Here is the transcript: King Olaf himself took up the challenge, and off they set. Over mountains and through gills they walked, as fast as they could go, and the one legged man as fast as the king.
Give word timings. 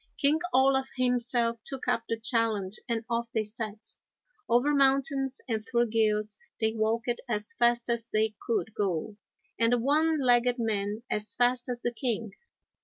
King 0.17 0.39
Olaf 0.51 0.89
himself 0.97 1.59
took 1.63 1.87
up 1.87 2.05
the 2.09 2.19
challenge, 2.19 2.79
and 2.89 3.05
off 3.07 3.27
they 3.35 3.43
set. 3.43 3.93
Over 4.49 4.73
mountains 4.73 5.39
and 5.47 5.63
through 5.63 5.91
gills 5.91 6.39
they 6.59 6.73
walked, 6.73 7.11
as 7.29 7.53
fast 7.53 7.87
as 7.87 8.07
they 8.07 8.33
could 8.43 8.73
go, 8.73 9.17
and 9.59 9.73
the 9.73 9.77
one 9.77 10.19
legged 10.19 10.55
man 10.57 11.03
as 11.11 11.35
fast 11.35 11.69
as 11.69 11.83
the 11.83 11.93
king. 11.93 12.31